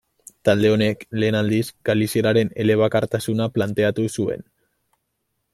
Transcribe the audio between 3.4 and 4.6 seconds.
planteatu zuen.